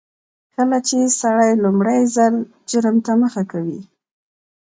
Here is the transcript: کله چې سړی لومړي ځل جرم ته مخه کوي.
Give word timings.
کله 0.55 0.77
چې 0.87 0.97
سړی 1.21 1.51
لومړي 1.63 1.99
ځل 2.15 2.35
جرم 2.69 2.97
ته 3.05 3.11
مخه 3.21 3.43
کوي. 3.51 3.81